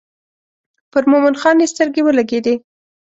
[0.91, 2.53] پر مومن خان یې سترګې ولګېدې.